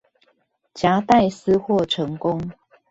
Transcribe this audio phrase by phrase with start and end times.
[0.73, 2.41] 夾帶私貨成功